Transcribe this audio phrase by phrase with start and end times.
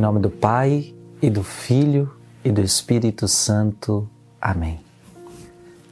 [0.00, 2.10] Em nome do Pai e do Filho
[2.42, 4.08] e do Espírito Santo.
[4.40, 4.80] Amém.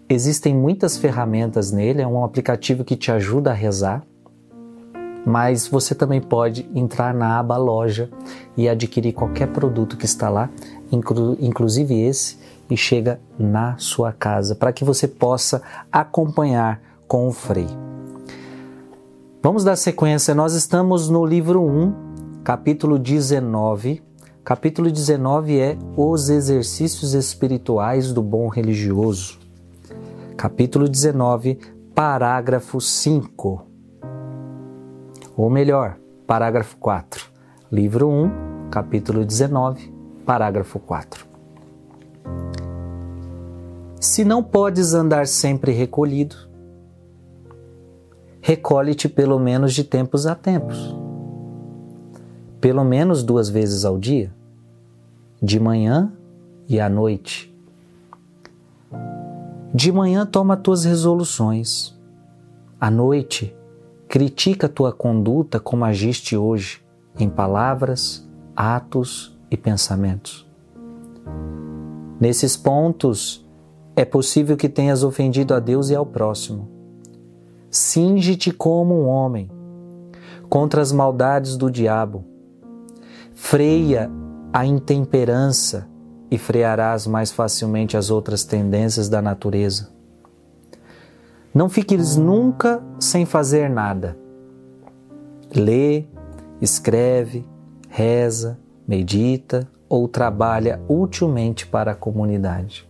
[0.09, 4.03] Existem muitas ferramentas nele, é um aplicativo que te ajuda a rezar,
[5.25, 8.11] mas você também pode entrar na aba loja
[8.57, 10.51] e adquirir qualquer produto que está lá,
[10.91, 12.39] inclu inclusive esse,
[12.71, 15.61] e chega na sua casa, para que você possa
[15.91, 17.67] acompanhar com o Frei.
[19.43, 24.03] Vamos dar sequência, nós estamos no livro 1, capítulo 19.
[24.45, 29.41] Capítulo 19 é Os Exercícios Espirituais do Bom Religioso
[30.41, 31.59] capítulo 19,
[31.95, 33.70] parágrafo 5.
[35.41, 35.97] Ou melhor,
[36.27, 37.31] parágrafo 4.
[37.73, 39.91] Livro 1, capítulo 19,
[40.27, 41.27] parágrafo 4.
[43.99, 46.37] Se não podes andar sempre recolhido,
[48.43, 50.95] recolhe-te pelo menos de tempos a tempos.
[52.61, 54.31] Pelo menos duas vezes ao dia,
[55.43, 56.13] de manhã
[56.69, 57.51] e à noite
[59.73, 61.99] de manhã toma tuas resoluções.
[62.79, 63.57] À noite,
[64.11, 66.85] critica tua conduta como agiste hoje,
[67.17, 70.51] em palavras, atos e pensamentos.
[72.21, 73.49] Nesses pontos,
[73.95, 76.69] é possível que tenhas ofendido a Deus e ao próximo.
[77.71, 79.49] Singe-te como um homem
[80.49, 82.25] contra as maldades do diabo.
[83.33, 84.11] Freia
[84.53, 85.89] a intemperança
[86.29, 90.00] e frearás mais facilmente as outras tendências da natureza.
[91.53, 94.17] Não fiques nunca sem fazer nada.
[95.53, 96.05] Lê,
[96.61, 97.45] escreve,
[97.89, 98.57] reza,
[98.87, 102.89] medita ou trabalha utilmente para a comunidade.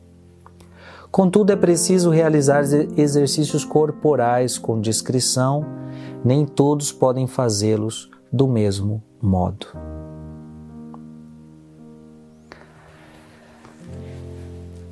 [1.10, 2.62] Contudo, é preciso realizar
[2.97, 5.65] exercícios corporais com discrição,
[6.22, 9.66] nem todos podem fazê-los do mesmo modo.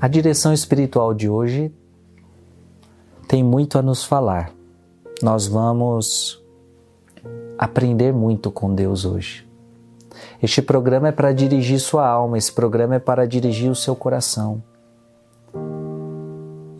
[0.00, 1.72] A direção espiritual de hoje
[3.28, 4.50] tem muito a nos falar.
[5.22, 6.42] Nós vamos
[7.58, 9.46] aprender muito com Deus hoje.
[10.42, 14.62] Este programa é para dirigir sua alma, esse programa é para dirigir o seu coração.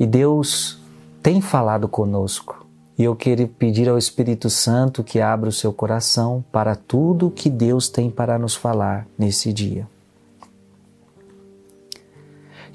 [0.01, 0.81] E Deus
[1.23, 2.67] tem falado conosco.
[2.97, 7.51] E eu quero pedir ao Espírito Santo que abra o seu coração para tudo que
[7.51, 9.87] Deus tem para nos falar nesse dia.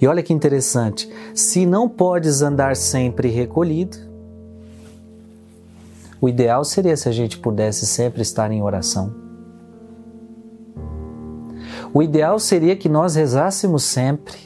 [0.01, 3.97] E olha que interessante: se não podes andar sempre recolhido,
[6.19, 9.13] o ideal seria se a gente pudesse sempre estar em oração.
[11.93, 14.37] O ideal seria que nós rezássemos sempre.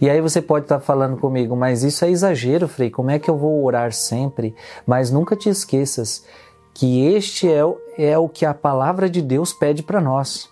[0.00, 2.90] E aí você pode estar falando comigo, mas isso é exagero, Frei.
[2.90, 4.54] Como é que eu vou orar sempre?
[4.86, 6.24] Mas nunca te esqueças
[6.74, 7.60] que este é,
[7.98, 10.48] é o que a palavra de Deus pede para nós.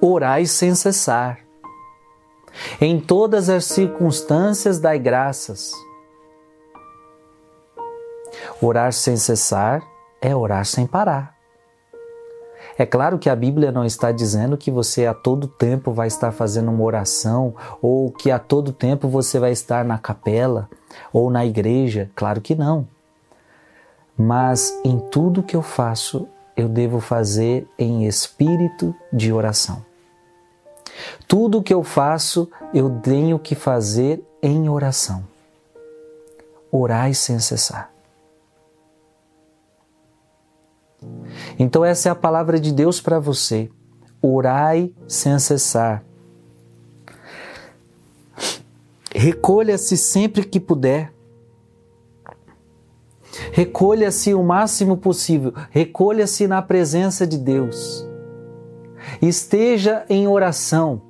[0.00, 1.38] Orai sem cessar.
[2.80, 5.72] Em todas as circunstâncias, dai graças.
[8.60, 9.82] Orar sem cessar
[10.20, 11.36] é orar sem parar.
[12.78, 16.32] É claro que a Bíblia não está dizendo que você a todo tempo vai estar
[16.32, 20.68] fazendo uma oração ou que a todo tempo você vai estar na capela
[21.12, 22.10] ou na igreja.
[22.14, 22.86] Claro que não.
[24.16, 29.91] Mas em tudo que eu faço, eu devo fazer em espírito de oração.
[31.26, 35.24] Tudo que eu faço, eu tenho que fazer em oração.
[36.70, 37.90] Orai sem cessar.
[41.58, 43.70] Então, essa é a palavra de Deus para você.
[44.20, 46.04] Orai sem cessar.
[49.14, 51.12] Recolha-se sempre que puder.
[53.52, 55.52] Recolha-se o máximo possível.
[55.70, 58.11] Recolha-se na presença de Deus.
[59.22, 61.00] Esteja em oração.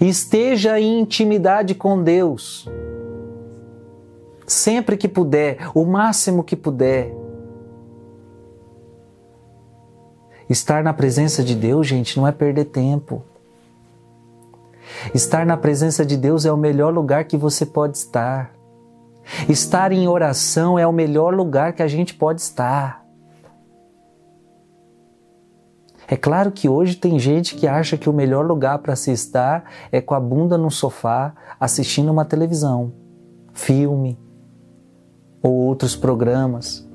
[0.00, 2.68] Esteja em intimidade com Deus.
[4.44, 7.14] Sempre que puder, o máximo que puder.
[10.50, 13.22] Estar na presença de Deus, gente, não é perder tempo.
[15.14, 18.52] Estar na presença de Deus é o melhor lugar que você pode estar.
[19.48, 23.07] Estar em oração é o melhor lugar que a gente pode estar.
[26.06, 29.64] É claro que hoje tem gente que acha que o melhor lugar para se estar
[29.90, 32.92] é com a bunda no sofá assistindo uma televisão,
[33.52, 34.18] filme
[35.42, 36.86] ou outros programas.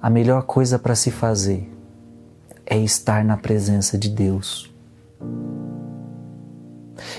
[0.00, 1.72] A melhor coisa para se fazer
[2.66, 4.72] é estar na presença de Deus.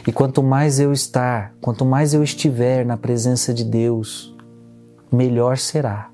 [0.06, 4.36] E quanto mais eu estar, quanto mais eu estiver na presença de Deus,
[5.12, 6.12] melhor será.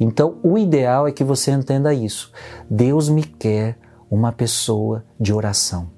[0.00, 2.32] Então, o ideal é que você entenda isso.
[2.70, 3.78] Deus me quer
[4.10, 5.90] uma pessoa de oração.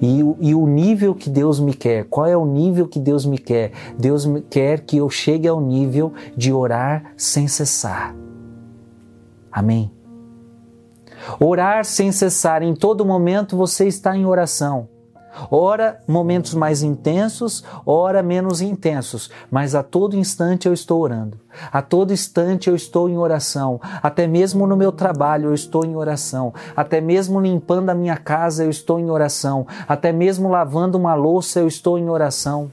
[0.00, 3.38] E, e, o nível que Deus me quer, qual é o nível que Deus me
[3.38, 3.72] quer?
[3.98, 8.14] Deus me quer que eu chegue ao nível de orar sem cessar.
[9.52, 9.92] Amém?
[11.38, 14.88] Orar sem cessar, em todo momento você está em oração.
[15.50, 21.38] Ora momentos mais intensos, ora menos intensos, mas a todo instante eu estou orando.
[21.72, 23.80] A todo instante eu estou em oração.
[24.02, 26.52] Até mesmo no meu trabalho eu estou em oração.
[26.76, 29.66] Até mesmo limpando a minha casa eu estou em oração.
[29.86, 32.70] Até mesmo lavando uma louça eu estou em oração.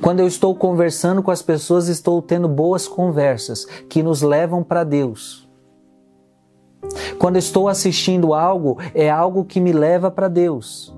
[0.00, 4.84] Quando eu estou conversando com as pessoas, estou tendo boas conversas que nos levam para
[4.84, 5.48] Deus.
[7.18, 10.94] Quando estou assistindo algo, é algo que me leva para Deus.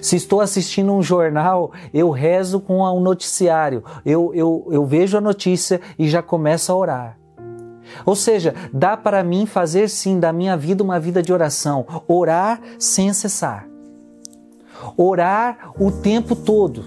[0.00, 5.20] Se estou assistindo um jornal, eu rezo com um noticiário, eu, eu, eu vejo a
[5.20, 7.18] notícia e já começo a orar.
[8.04, 12.60] Ou seja, dá para mim fazer sim da minha vida uma vida de oração, orar
[12.78, 13.66] sem cessar.
[14.96, 16.84] Orar o tempo todo.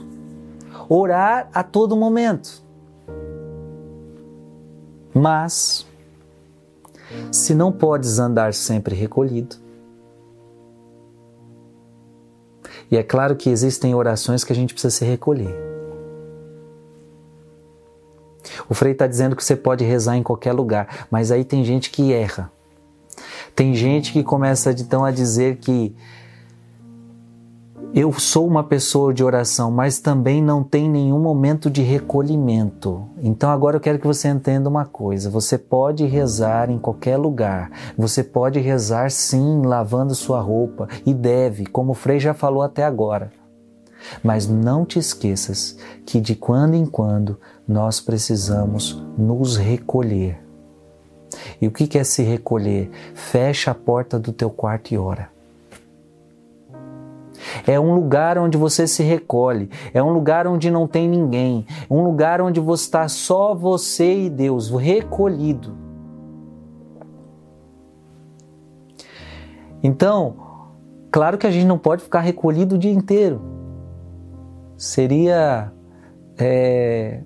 [0.87, 2.63] Orar a todo momento.
[5.13, 5.85] Mas,
[7.31, 9.57] se não podes andar sempre recolhido,
[12.91, 15.55] E é claro que existem orações que a gente precisa se recolher.
[18.67, 21.89] O Frei está dizendo que você pode rezar em qualquer lugar, mas aí tem gente
[21.89, 22.51] que erra.
[23.55, 25.95] Tem gente que começa então a dizer que
[27.93, 33.09] eu sou uma pessoa de oração, mas também não tem nenhum momento de recolhimento.
[33.21, 37.69] Então agora eu quero que você entenda uma coisa: você pode rezar em qualquer lugar,
[37.97, 42.85] você pode rezar sim lavando sua roupa e deve, como o Frei já falou até
[42.85, 43.31] agora.
[44.23, 50.39] Mas não te esqueças que de quando em quando nós precisamos nos recolher.
[51.61, 52.89] E o que é se recolher?
[53.13, 55.40] Fecha a porta do teu quarto e ora.
[57.65, 62.03] É um lugar onde você se recolhe, é um lugar onde não tem ninguém, um
[62.03, 65.75] lugar onde você está só você e Deus, recolhido.
[69.83, 70.35] Então,
[71.11, 73.41] claro que a gente não pode ficar recolhido o dia inteiro.
[74.77, 75.71] Seria
[76.37, 77.23] é,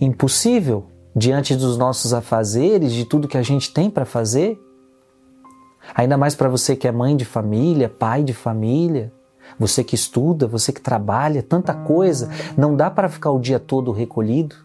[0.00, 4.58] impossível diante dos nossos afazeres, de tudo que a gente tem para fazer.
[5.94, 9.12] Ainda mais para você que é mãe de família, pai de família.
[9.58, 13.92] Você que estuda, você que trabalha, tanta coisa, não dá para ficar o dia todo
[13.92, 14.56] recolhido?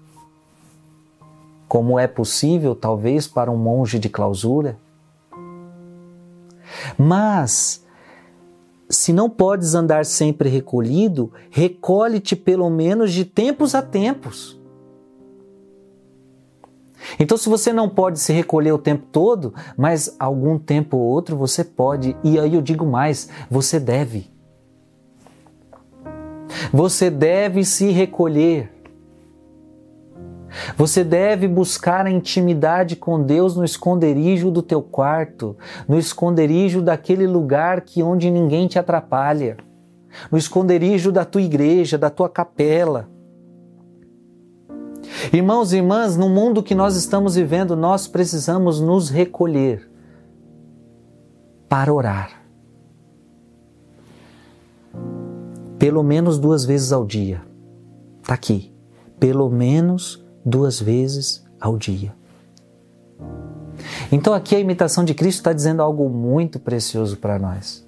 [1.68, 4.78] Como é possível, talvez, para um monge de clausura?
[6.98, 7.84] Mas,
[8.90, 14.58] se não podes andar sempre recolhido, recolhe-te pelo menos de tempos a tempos.
[17.20, 21.38] Então, se você não pode se recolher o tempo todo, mas algum tempo ou outro
[21.38, 24.32] você pode, e aí eu digo mais, você deve.
[26.72, 28.72] Você deve se recolher.
[30.76, 35.56] Você deve buscar a intimidade com Deus no esconderijo do teu quarto,
[35.88, 39.58] no esconderijo daquele lugar que onde ninguém te atrapalha,
[40.32, 43.10] no esconderijo da tua igreja, da tua capela.
[45.34, 49.90] Irmãos e irmãs, no mundo que nós estamos vivendo, nós precisamos nos recolher
[51.68, 52.44] para orar.
[55.78, 57.42] Pelo menos duas vezes ao dia.
[58.22, 58.74] Está aqui.
[59.20, 62.16] Pelo menos duas vezes ao dia.
[64.12, 67.86] Então aqui a imitação de Cristo está dizendo algo muito precioso para nós.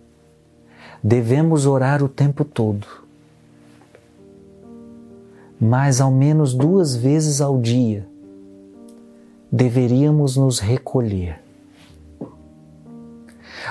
[1.01, 2.85] Devemos orar o tempo todo,
[5.59, 8.07] mas ao menos duas vezes ao dia
[9.51, 11.41] deveríamos nos recolher.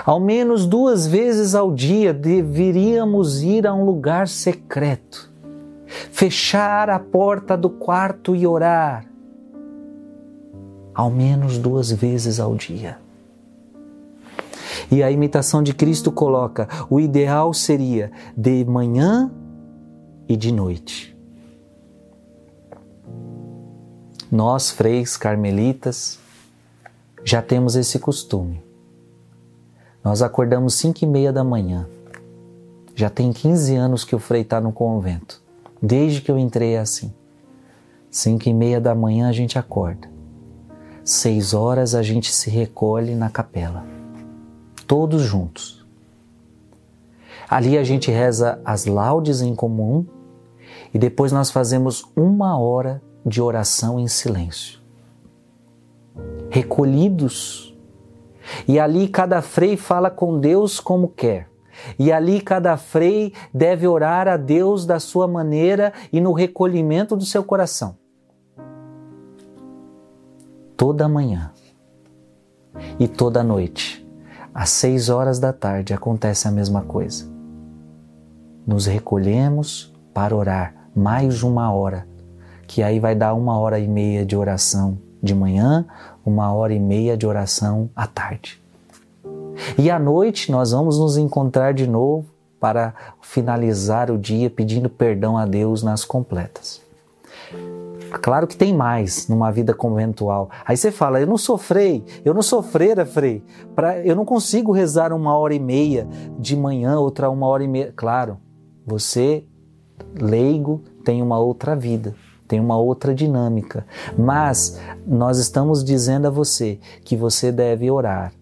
[0.04, 5.28] Ao menos duas vezes ao dia deveríamos ir a um lugar secreto
[5.88, 9.06] fechar a porta do quarto e orar,
[10.94, 12.98] ao menos duas vezes ao dia.
[14.90, 19.30] E a imitação de Cristo coloca: o ideal seria de manhã
[20.28, 21.17] e de noite.
[24.30, 26.18] Nós, freis carmelitas,
[27.24, 28.62] já temos esse costume.
[30.04, 31.88] Nós acordamos cinco e meia da manhã.
[32.94, 35.42] Já tem 15 anos que o frei está no convento.
[35.80, 37.10] Desde que eu entrei é assim.
[38.10, 40.10] Cinco e meia da manhã a gente acorda.
[41.02, 43.86] Seis horas a gente se recolhe na capela.
[44.86, 45.86] Todos juntos.
[47.48, 50.04] Ali a gente reza as laudes em comum
[50.92, 54.80] e depois nós fazemos uma hora de oração em silêncio.
[56.50, 57.76] Recolhidos.
[58.66, 61.48] E ali cada frei fala com Deus como quer.
[61.98, 67.24] E ali cada frei deve orar a Deus da sua maneira e no recolhimento do
[67.24, 67.96] seu coração.
[70.76, 71.52] Toda manhã
[72.98, 74.06] e toda noite,
[74.54, 77.26] às seis horas da tarde, acontece a mesma coisa.
[78.66, 82.07] Nos recolhemos para orar mais uma hora,
[82.68, 85.86] que aí vai dar uma hora e meia de oração de manhã,
[86.24, 88.62] uma hora e meia de oração à tarde.
[89.76, 92.26] E à noite nós vamos nos encontrar de novo
[92.60, 96.80] para finalizar o dia pedindo perdão a Deus nas completas.
[98.22, 100.50] Claro que tem mais numa vida conventual.
[100.64, 103.42] Aí você fala, eu não sou frei, eu não sou freira, frei.
[103.74, 106.06] Pra, eu não consigo rezar uma hora e meia
[106.38, 107.92] de manhã, outra uma hora e meia.
[107.94, 108.38] Claro,
[108.86, 109.44] você,
[110.18, 112.14] leigo, tem uma outra vida,
[112.48, 113.86] tem uma outra dinâmica.
[114.18, 118.32] Mas nós estamos dizendo a você que você deve orar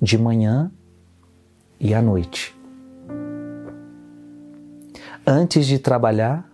[0.00, 0.72] de manhã
[1.78, 2.56] e à noite.
[5.26, 6.48] Antes de trabalhar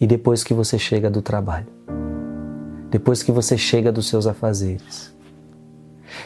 [0.00, 1.68] e depois que você chega do trabalho.
[2.90, 5.14] Depois que você chega dos seus afazeres.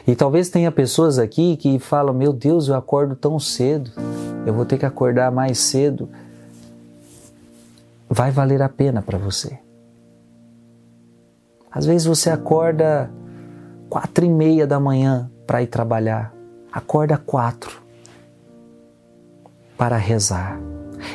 [0.06, 3.90] E talvez tenha pessoas aqui que falam: Meu Deus, eu acordo tão cedo,
[4.47, 6.09] eu vou ter que acordar mais cedo.
[8.14, 9.59] Vai valer a pena para você.
[11.71, 13.11] Às vezes você acorda
[13.88, 16.31] quatro e meia da manhã para ir trabalhar.
[16.71, 17.83] Acorda quatro
[19.78, 20.61] para rezar.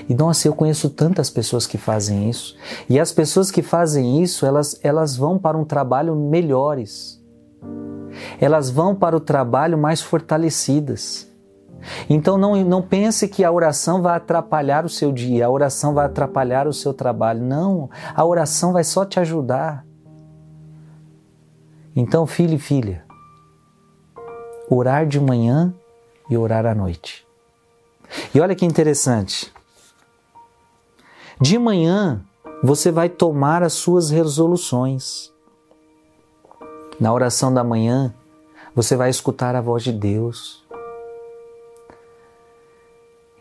[0.09, 2.57] E nossa, eu conheço tantas pessoas que fazem isso.
[2.89, 7.23] E as pessoas que fazem isso, elas, elas vão para um trabalho melhores.
[8.41, 11.27] Elas vão para o trabalho mais fortalecidas.
[12.09, 16.05] Então não, não pense que a oração vai atrapalhar o seu dia, a oração vai
[16.05, 17.41] atrapalhar o seu trabalho.
[17.41, 19.85] Não, a oração vai só te ajudar.
[21.95, 23.03] Então, filho e filha,
[24.69, 25.73] orar de manhã
[26.29, 27.25] e orar à noite.
[28.33, 29.51] E olha que interessante.
[31.39, 32.21] De manhã
[32.63, 35.31] você vai tomar as suas resoluções.
[36.99, 38.13] Na oração da manhã,
[38.75, 40.66] você vai escutar a voz de Deus.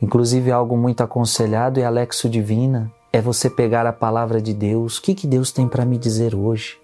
[0.00, 4.98] Inclusive, algo muito aconselhado e Alexo Divina é você pegar a palavra de Deus.
[4.98, 6.78] O que, que Deus tem para me dizer hoje?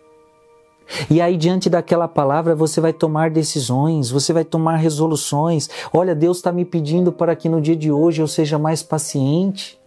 [1.08, 5.68] E aí, diante daquela palavra, você vai tomar decisões, você vai tomar resoluções.
[5.92, 9.78] Olha, Deus está me pedindo para que no dia de hoje eu seja mais paciente.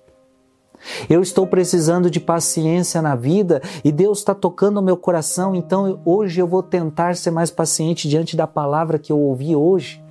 [1.10, 6.00] Eu estou precisando de paciência na vida e Deus está tocando o meu coração, então
[6.06, 10.05] hoje eu vou tentar ser mais paciente diante da palavra que eu ouvi hoje.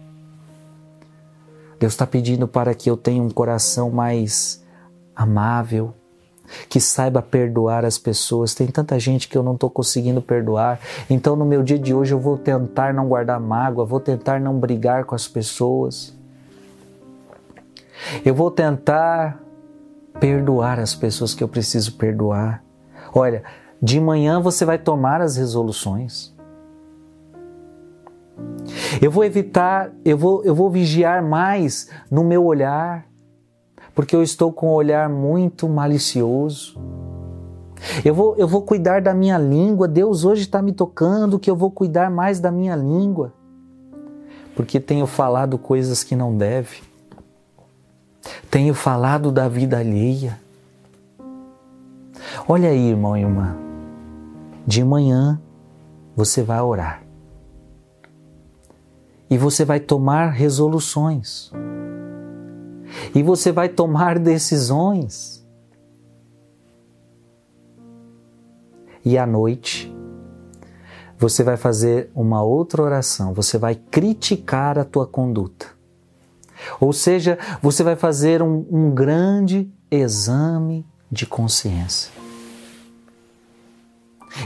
[1.84, 4.64] Deus está pedindo para que eu tenha um coração mais
[5.14, 5.92] amável,
[6.66, 8.54] que saiba perdoar as pessoas.
[8.54, 10.80] Tem tanta gente que eu não estou conseguindo perdoar.
[11.10, 14.58] Então, no meu dia de hoje, eu vou tentar não guardar mágoa, vou tentar não
[14.58, 16.16] brigar com as pessoas.
[18.24, 19.38] Eu vou tentar
[20.18, 22.64] perdoar as pessoas que eu preciso perdoar.
[23.14, 23.44] Olha,
[23.82, 26.33] de manhã você vai tomar as resoluções.
[29.00, 33.06] Eu vou evitar, eu vou, eu vou vigiar mais no meu olhar,
[33.94, 36.78] porque eu estou com um olhar muito malicioso.
[38.04, 39.86] Eu vou, eu vou cuidar da minha língua.
[39.86, 43.32] Deus hoje está me tocando que eu vou cuidar mais da minha língua,
[44.54, 46.82] porque tenho falado coisas que não deve.
[48.50, 50.38] Tenho falado da vida alheia.
[52.48, 53.56] Olha aí, irmão e irmã.
[54.66, 55.38] De manhã
[56.16, 57.03] você vai orar.
[59.34, 61.50] E você vai tomar resoluções.
[63.12, 65.44] E você vai tomar decisões.
[69.04, 69.92] E à noite
[71.18, 75.66] você vai fazer uma outra oração, você vai criticar a tua conduta.
[76.78, 82.12] Ou seja, você vai fazer um, um grande exame de consciência.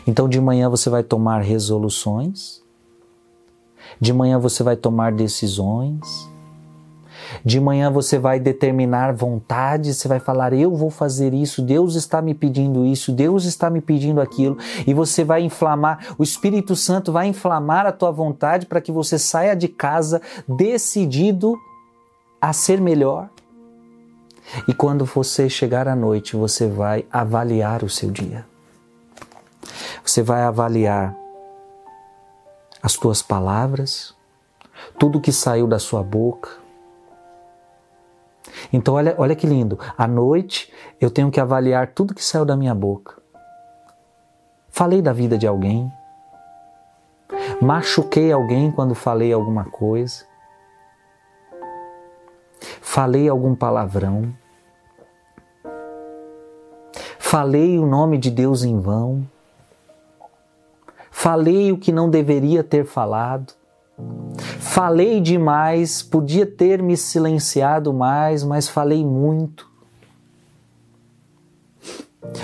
[0.07, 2.67] Então, de manhã você vai tomar resoluções,
[4.01, 6.29] de manhã você vai tomar decisões,
[7.45, 12.23] de manhã você vai determinar vontade, você vai falar: Eu vou fazer isso, Deus está
[12.23, 17.13] me pedindo isso, Deus está me pedindo aquilo, e você vai inflamar, o Espírito Santo
[17.13, 21.59] vai inflamar a tua vontade para que você saia de casa decidido
[22.41, 23.29] a ser melhor.
[24.67, 28.47] E quando você chegar à noite, você vai avaliar o seu dia.
[30.03, 31.15] Você vai avaliar
[32.89, 34.17] as tuas palavras,
[34.99, 36.49] tudo que saiu da sua boca.
[38.73, 39.79] Então, olha, olha que lindo.
[39.97, 43.21] À noite, eu tenho que avaliar tudo que saiu da minha boca.
[44.71, 45.93] Falei da vida de alguém.
[47.61, 50.25] Machuquei alguém quando falei alguma coisa.
[52.81, 54.35] Falei algum palavrão.
[57.19, 59.29] Falei o nome de Deus em vão.
[61.21, 63.53] Falei o que não deveria ter falado.
[64.61, 69.69] Falei demais, podia ter me silenciado mais, mas falei muito.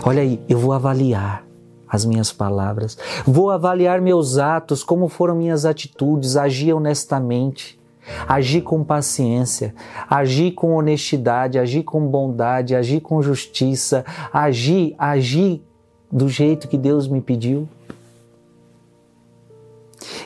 [0.04, 1.44] Olha aí, eu vou avaliar
[1.88, 7.80] as minhas palavras, vou avaliar meus atos, como foram minhas atitudes, agi honestamente,
[8.26, 9.72] agi com paciência,
[10.10, 15.62] agi com honestidade, agi com bondade, agi com justiça, agi, agi
[16.10, 17.68] do jeito que Deus me pediu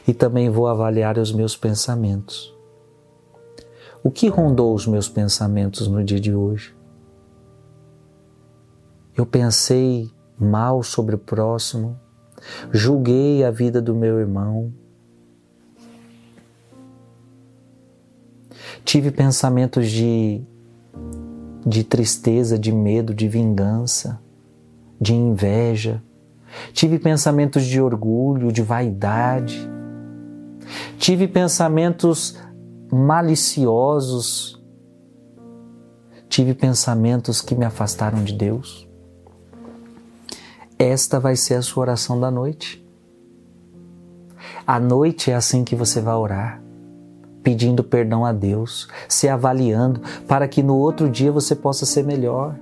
[0.08, 2.56] e também vou avaliar os meus pensamentos.
[4.02, 6.74] O que rondou os meus pensamentos no dia de hoje?
[9.14, 12.00] Eu pensei mal sobre o próximo,
[12.72, 14.72] julguei a vida do meu irmão,
[18.84, 20.40] tive pensamentos de,
[21.66, 24.18] de tristeza, de medo, de vingança,
[24.98, 26.02] de inveja,
[26.72, 29.68] tive pensamentos de orgulho, de vaidade
[30.98, 32.36] Tive pensamentos
[32.90, 34.60] maliciosos.
[36.28, 38.88] Tive pensamentos que me afastaram de Deus.
[40.78, 42.86] Esta vai ser a sua oração da noite.
[44.66, 46.62] A noite é assim que você vai orar,
[47.42, 52.54] pedindo perdão a Deus, se avaliando, para que no outro dia você possa ser melhor.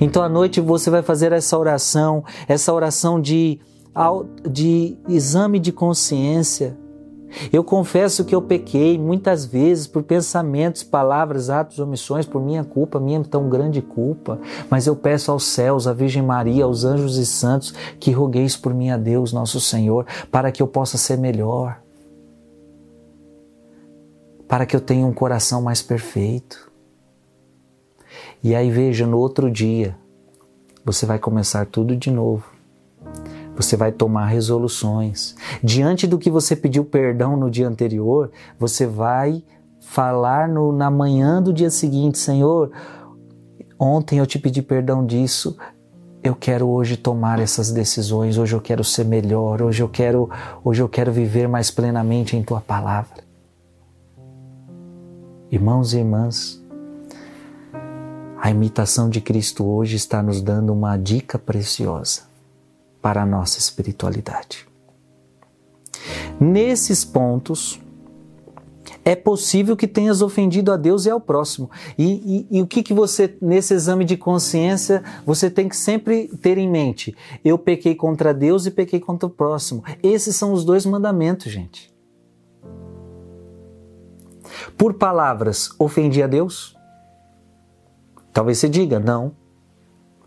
[0.00, 3.60] Então à noite você vai fazer essa oração, essa oração de
[4.50, 6.76] de exame de consciência.
[7.52, 13.00] Eu confesso que eu pequei muitas vezes por pensamentos, palavras, atos, omissões, por minha culpa,
[13.00, 14.38] minha tão grande culpa.
[14.70, 18.72] Mas eu peço aos céus, à Virgem Maria, aos anjos e santos, que rogueis por
[18.72, 21.80] mim a Deus, nosso Senhor, para que eu possa ser melhor.
[24.46, 26.70] Para que eu tenha um coração mais perfeito.
[28.42, 29.96] E aí veja, no outro dia,
[30.84, 32.53] você vai começar tudo de novo
[33.56, 35.34] você vai tomar resoluções.
[35.62, 39.42] Diante do que você pediu perdão no dia anterior, você vai
[39.80, 42.70] falar no, na manhã do dia seguinte: Senhor,
[43.78, 45.56] ontem eu te pedi perdão disso,
[46.22, 50.28] eu quero hoje tomar essas decisões, hoje eu quero ser melhor, hoje eu quero,
[50.64, 53.22] hoje eu quero viver mais plenamente em tua palavra.
[55.50, 56.60] Irmãos e irmãs,
[58.40, 62.33] a imitação de Cristo hoje está nos dando uma dica preciosa
[63.04, 64.66] para a nossa espiritualidade.
[66.40, 67.78] Nesses pontos,
[69.04, 71.70] é possível que tenhas ofendido a Deus e ao próximo.
[71.98, 76.28] E, e, e, o que, que você, nesse exame de consciência, você tem que sempre
[76.38, 77.14] ter em mente?
[77.44, 79.84] Eu pequei contra Deus e pequei contra o próximo.
[80.02, 81.92] Esses são os dois mandamentos, gente.
[84.78, 86.74] Por palavras, ofendi a Deus?
[88.32, 89.43] Talvez você diga, não.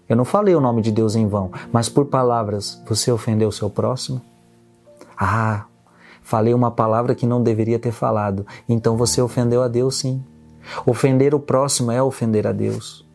[0.09, 3.51] Eu não falei o nome de Deus em vão, mas por palavras você ofendeu o
[3.51, 4.21] seu próximo?
[5.17, 5.65] Ah,
[6.21, 10.23] falei uma palavra que não deveria ter falado, então você ofendeu a Deus sim.
[10.85, 13.05] Ofender o próximo é ofender a Deus.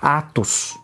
[0.00, 0.78] Atos.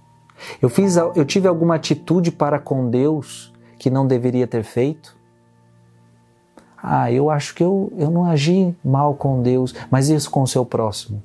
[0.61, 5.17] Eu fiz eu tive alguma atitude para com Deus que não deveria ter feito?
[6.83, 10.47] Ah, eu acho que eu, eu não agi mal com Deus, mas isso com o
[10.47, 11.23] seu próximo.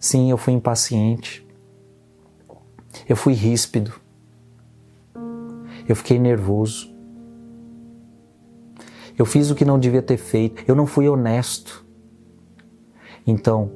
[0.00, 1.46] Sim, eu fui impaciente.
[3.06, 3.92] Eu fui ríspido.
[5.86, 6.90] Eu fiquei nervoso.
[9.18, 10.64] Eu fiz o que não devia ter feito.
[10.66, 11.84] Eu não fui honesto.
[13.26, 13.70] Então,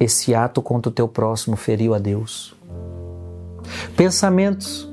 [0.00, 2.56] esse ato contra o teu próximo feriu a Deus.
[3.96, 4.92] Pensamentos.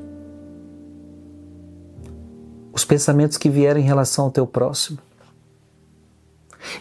[2.72, 5.00] Os pensamentos que vieram em relação ao teu próximo.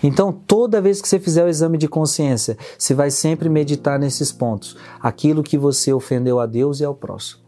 [0.02, 4.32] Então, toda vez que você fizer o exame de consciência, você vai sempre meditar nesses
[4.32, 4.76] pontos.
[5.00, 7.40] Aquilo que você ofendeu a Deus e ao próximo.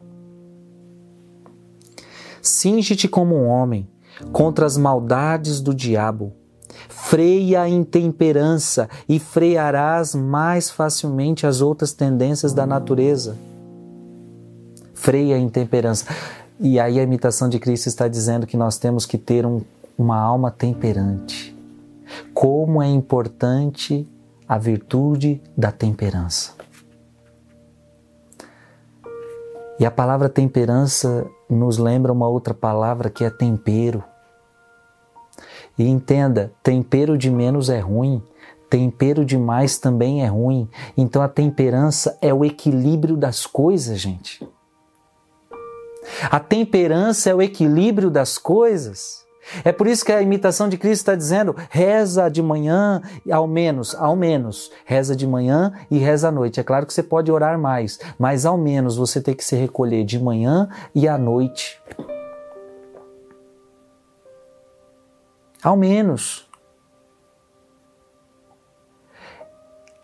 [2.41, 3.89] Singe-te como um homem
[4.33, 6.33] contra as maldades do diabo.
[6.89, 13.37] Freia a intemperança e frearás mais facilmente as outras tendências da natureza.
[14.95, 16.07] Freia a intemperança.
[16.59, 19.63] E aí a imitação de Cristo está dizendo que nós temos que ter um,
[19.99, 21.53] uma alma temperante
[22.43, 24.05] como é importante
[24.49, 26.55] a virtude da temperança.
[29.79, 34.03] E a palavra temperança nos lembra uma outra palavra que é tempero.
[35.79, 38.21] E entenda, tempero de menos é ruim,
[38.69, 40.69] tempero de mais também é ruim.
[40.97, 44.45] Então a temperança é o equilíbrio das coisas, gente.
[46.29, 49.22] A temperança é o equilíbrio das coisas.
[49.65, 53.95] É por isso que a imitação de Cristo está dizendo: reza de manhã, ao menos,
[53.95, 56.61] ao menos, reza de manhã e reza à noite.
[56.61, 60.05] É claro que você pode orar mais, mas ao menos você tem que se recolher
[60.05, 61.81] de manhã e à noite.
[65.63, 66.49] Ao menos.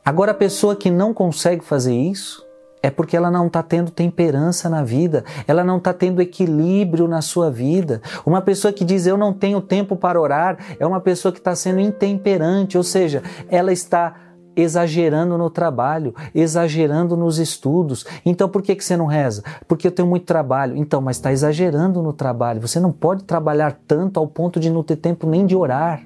[0.05, 2.48] Agora, a pessoa que não consegue fazer isso,
[2.83, 7.21] é porque ela não está tendo temperança na vida, ela não está tendo equilíbrio na
[7.21, 8.01] sua vida.
[8.25, 11.55] Uma pessoa que diz eu não tenho tempo para orar é uma pessoa que está
[11.55, 14.14] sendo intemperante, ou seja, ela está
[14.57, 18.05] exagerando no trabalho, exagerando nos estudos.
[18.27, 19.43] Então por que, que você não reza?
[19.69, 20.77] Porque eu tenho muito trabalho.
[20.77, 22.61] Então, mas está exagerando no trabalho.
[22.61, 26.03] Você não pode trabalhar tanto ao ponto de não ter tempo nem de orar.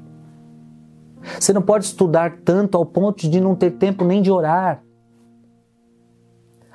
[1.38, 4.82] Você não pode estudar tanto ao ponto de não ter tempo nem de orar.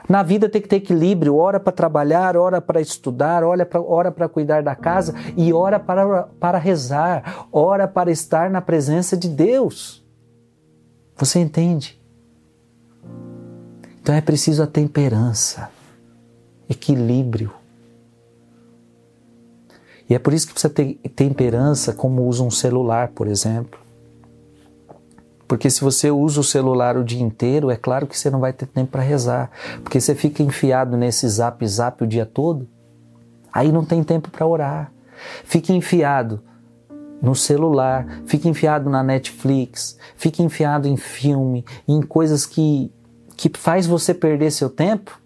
[0.07, 4.63] Na vida tem que ter equilíbrio, hora para trabalhar, hora para estudar, hora para cuidar
[4.63, 10.05] da casa e hora para, para rezar, hora para estar na presença de Deus.
[11.15, 11.99] Você entende?
[14.01, 15.69] Então é preciso a temperança,
[16.69, 17.51] equilíbrio.
[20.09, 23.77] E é por isso que precisa ter temperança, como usa um celular, por exemplo.
[25.47, 28.51] Porque se você usa o celular o dia inteiro, é claro que você não vai
[28.51, 29.49] ter tempo para rezar.
[29.81, 32.67] Porque você fica enfiado nesse zap zap o dia todo,
[33.51, 34.91] aí não tem tempo para orar.
[35.45, 36.41] Fica enfiado
[37.21, 42.91] no celular, fica enfiado na Netflix, fica enfiado em filme, em coisas que,
[43.35, 45.19] que faz você perder seu tempo.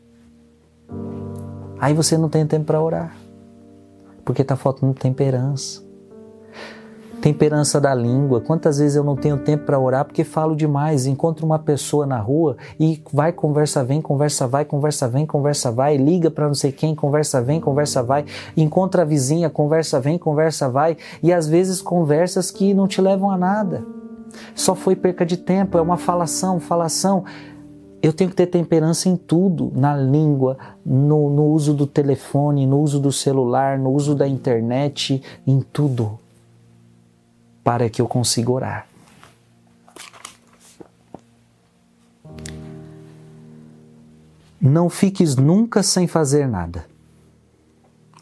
[1.80, 3.16] Aí você não tem tempo para orar.
[4.24, 5.91] Porque está faltando temperança
[7.22, 8.42] temperança da língua.
[8.42, 11.06] Quantas vezes eu não tenho tempo para orar porque falo demais?
[11.06, 15.96] Encontro uma pessoa na rua e vai, conversa, vem, conversa, vai, conversa, vem, conversa, vai,
[15.98, 18.26] liga para não sei quem, conversa, vem, conversa, vai,
[18.58, 23.30] encontra a vizinha, conversa, vem, conversa, vai, e às vezes conversas que não te levam
[23.30, 23.86] a nada.
[24.56, 27.24] Só foi perca de tempo, é uma falação, falação.
[28.02, 32.80] Eu tenho que ter temperança em tudo, na língua, no, no uso do telefone, no
[32.80, 36.21] uso do celular, no uso da internet, em tudo
[37.64, 38.88] para que eu consiga orar.
[44.60, 46.86] Não fiques nunca sem fazer nada.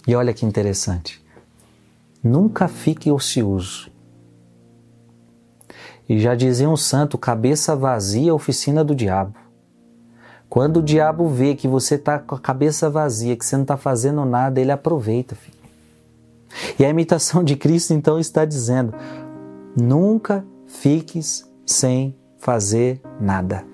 [0.07, 1.23] E olha que interessante.
[2.23, 3.91] Nunca fique ocioso.
[6.07, 9.35] E já dizia um santo: cabeça vazia, oficina do diabo.
[10.49, 13.77] Quando o diabo vê que você está com a cabeça vazia, que você não está
[13.77, 15.59] fazendo nada, ele aproveita, filho.
[16.79, 18.93] E a imitação de Cristo então está dizendo:
[19.79, 23.65] Nunca fiques sem fazer nada.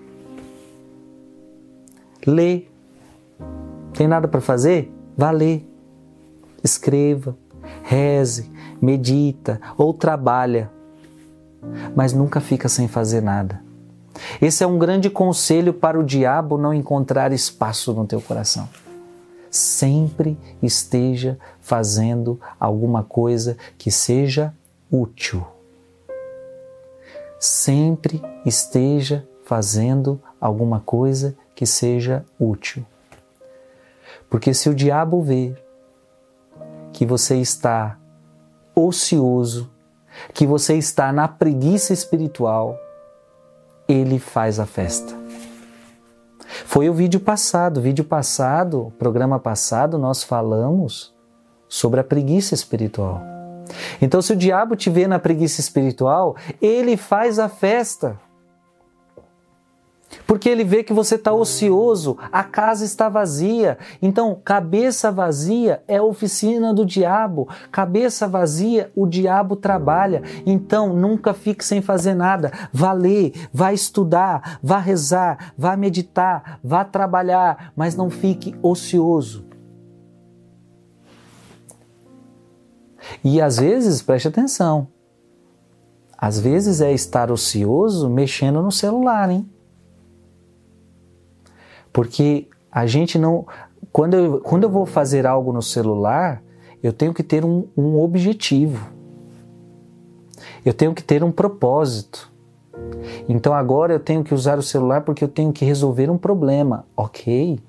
[2.28, 2.66] Lê.
[3.94, 4.94] Tem nada para fazer?
[5.18, 5.68] Vá ler.
[6.64, 7.36] Escreva,
[7.82, 10.72] reze, medita ou trabalha.
[11.96, 13.64] Mas nunca fica sem fazer nada.
[14.40, 18.70] Esse é um grande conselho para o diabo não encontrar espaço no teu coração.
[19.50, 24.54] Sempre esteja fazendo alguma coisa que seja
[24.92, 25.55] útil.
[27.40, 32.86] Sempre esteja fazendo alguma coisa que seja útil.
[34.30, 35.56] Porque se o diabo vê
[36.92, 37.98] que você está
[38.74, 39.72] ocioso,
[40.34, 42.78] que você está na preguiça espiritual,
[43.88, 45.14] ele faz a festa.
[46.66, 51.14] Foi o vídeo passado, vídeo passado, programa passado, nós falamos
[51.68, 53.35] sobre a preguiça espiritual.
[54.02, 58.20] Então, se o diabo te vê na preguiça espiritual, ele faz a festa.
[60.26, 63.78] Porque ele vê que você está ocioso, a casa está vazia.
[64.02, 67.48] Então, cabeça vazia é oficina do diabo.
[67.72, 70.24] Cabeça vazia, o diabo trabalha.
[70.46, 72.52] Então, nunca fique sem fazer nada.
[72.72, 79.45] Vá ler, vá estudar, vá rezar, vá meditar, vá trabalhar, mas não fique ocioso.
[83.24, 84.88] E às vezes, preste atenção,
[86.18, 89.50] às vezes é estar ocioso mexendo no celular, hein?
[91.92, 93.46] Porque a gente não.
[93.92, 96.42] Quando eu, quando eu vou fazer algo no celular,
[96.84, 98.90] eu tenho que ter um, um objetivo.
[100.66, 102.32] Eu tenho que ter um propósito.
[103.30, 106.86] Então agora eu tenho que usar o celular porque eu tenho que resolver um problema.
[106.98, 107.60] Ok.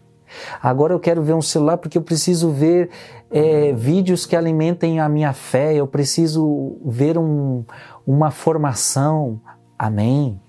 [0.63, 2.91] Agora eu quero ver um celular porque eu preciso ver
[3.31, 7.65] é, vídeos que alimentem a minha fé, eu preciso ver um,
[8.07, 9.41] uma formação.
[9.79, 10.41] Amém.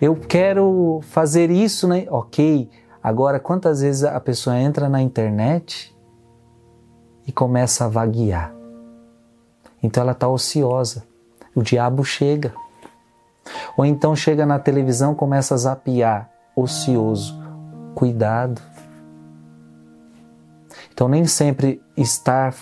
[0.00, 2.06] Eu quero fazer isso, né?
[2.10, 2.68] Ok.
[3.02, 5.96] Agora, quantas vezes a pessoa entra na internet
[7.26, 8.54] e começa a vaguear?
[9.82, 11.04] Então ela está ociosa.
[11.54, 12.52] O diabo chega.
[13.76, 17.40] Ou então chega na televisão, começa a zapiar, ocioso.
[17.94, 18.60] Cuidado.
[21.00, 22.54] Então nem sempre estar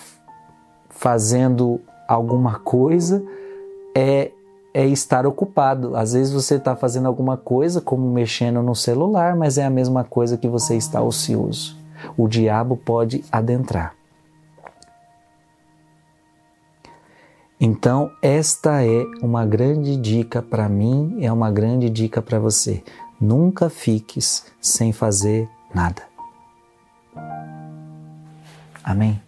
[0.90, 3.20] fazendo alguma coisa
[3.92, 4.30] é
[4.72, 5.96] é estar ocupado.
[5.96, 10.04] Às vezes você está fazendo alguma coisa, como mexendo no celular, mas é a mesma
[10.04, 11.76] coisa que você está ocioso.
[12.16, 13.96] O diabo pode adentrar.
[17.60, 22.84] Então, esta é uma grande dica para mim, é uma grande dica para você.
[23.20, 26.07] Nunca fiques sem fazer nada.
[28.88, 29.20] Amém?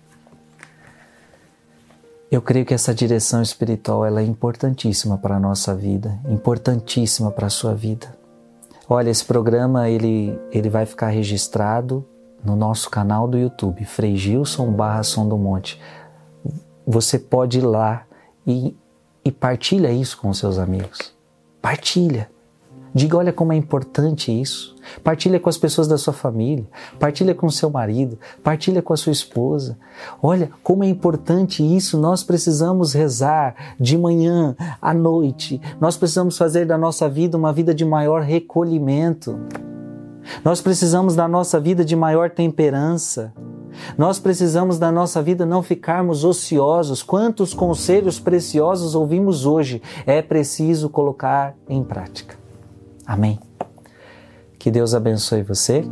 [2.30, 7.48] Eu creio que essa direção espiritual ela é importantíssima para a nossa vida, importantíssima para
[7.48, 8.16] a sua vida.
[8.88, 12.02] Olha, esse programa ele, ele vai ficar registrado
[12.42, 15.78] no nosso canal do YouTube, Frei Gilson barra Som do Monte.
[16.86, 18.06] Você pode ir lá
[18.46, 18.74] e,
[19.22, 21.12] e partilha isso com seus amigos.
[21.60, 22.30] Partilha.
[22.92, 24.74] Diga, olha como é importante isso.
[25.04, 26.66] Partilha com as pessoas da sua família,
[26.98, 29.78] partilha com seu marido, partilha com a sua esposa.
[30.20, 31.98] Olha como é importante isso.
[31.98, 35.60] Nós precisamos rezar de manhã, à noite.
[35.80, 39.38] Nós precisamos fazer da nossa vida uma vida de maior recolhimento.
[40.44, 43.32] Nós precisamos da nossa vida de maior temperança.
[43.96, 47.04] Nós precisamos da nossa vida não ficarmos ociosos.
[47.04, 49.80] Quantos conselhos preciosos ouvimos hoje?
[50.04, 52.39] É preciso colocar em prática.
[53.10, 53.38] Amém.
[54.56, 55.84] Que Deus abençoe você.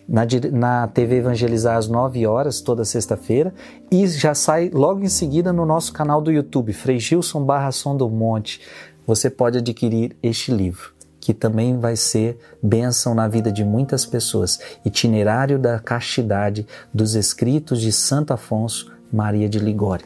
[0.08, 3.54] Na, na TV Evangelizar às 9 horas, toda sexta-feira,
[3.92, 7.98] e já sai logo em seguida no nosso canal do YouTube, Frei Gilson Barra Som
[7.98, 8.62] do Monte.
[9.06, 14.60] Você pode adquirir este livro, que também vai ser bênção na vida de muitas pessoas.
[14.84, 20.06] Itinerário da Castidade dos Escritos de Santo Afonso Maria de Ligório.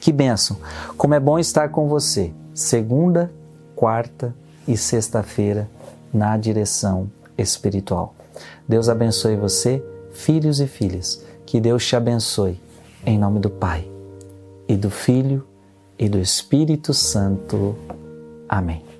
[0.00, 0.56] Que bênção!
[0.96, 3.30] Como é bom estar com você, segunda,
[3.76, 4.34] quarta
[4.66, 5.68] e sexta-feira,
[6.12, 8.14] na direção espiritual.
[8.68, 11.24] Deus abençoe você, filhos e filhas.
[11.46, 12.60] Que Deus te abençoe.
[13.04, 13.88] Em nome do Pai,
[14.68, 15.44] e do Filho,
[15.98, 17.76] e do Espírito Santo.
[18.48, 18.91] Amém.